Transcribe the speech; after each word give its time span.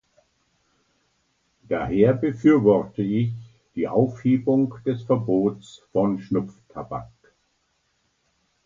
Daher 1.69 2.13
befürworte 2.15 3.03
ich 3.03 3.33
die 3.75 3.87
Aufhebung 3.87 4.73
des 4.83 5.03
Verbots 5.03 5.83
von 5.91 6.17
Schnupftabak. 6.17 7.11